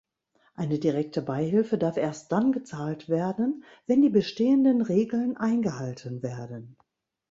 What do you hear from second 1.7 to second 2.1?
darf